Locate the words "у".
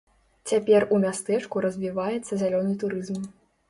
0.95-1.03